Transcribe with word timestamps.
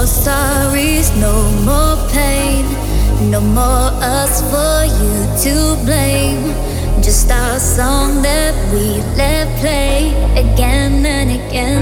No 0.00 0.06
more 0.06 0.14
sorries, 0.24 1.14
no 1.20 1.34
more 1.68 1.96
pain. 2.08 2.64
No 3.30 3.38
more 3.38 3.92
us 4.00 4.40
for 4.50 4.86
you 4.98 5.14
to 5.44 5.76
blame. 5.84 6.54
Just 7.02 7.30
our 7.30 7.58
song 7.58 8.22
that 8.22 8.54
we 8.72 9.02
let 9.18 9.46
play 9.60 10.14
again 10.40 11.04
and 11.04 11.30
again. 11.32 11.79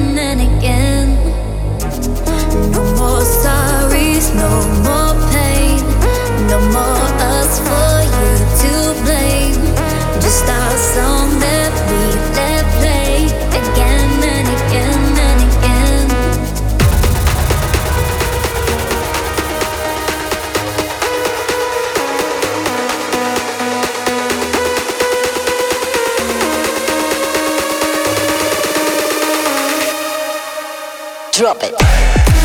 Drop 31.39 31.63
it. 31.63 32.38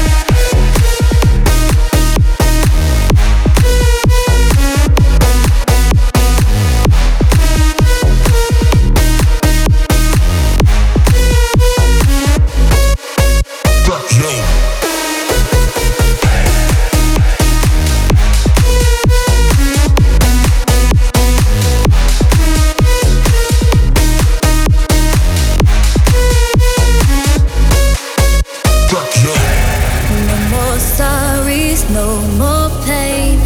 Sorries, 31.54 31.90
no 31.92 32.22
more 32.38 32.70
pain. 32.86 33.40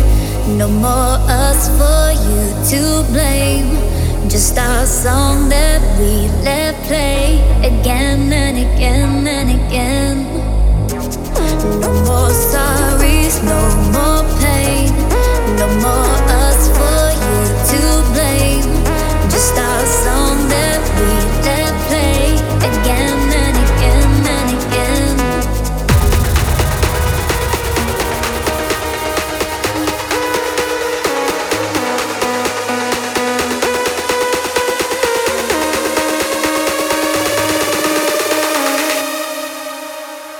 No 0.58 0.67
more 0.67 1.17
us 1.27 1.67
for 1.77 2.11
you 2.27 2.44
to 2.72 3.11
blame. 3.11 3.69
Just 4.30 4.58
our 4.58 4.86
song 4.86 5.49
that 5.49 5.81
we 5.99 6.27
let 6.44 6.75
play 6.88 7.27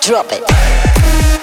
Drop 0.08 0.32
it. 0.32 1.37